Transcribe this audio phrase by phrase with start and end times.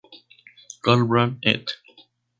[0.81, 1.77] Karl Brandt et.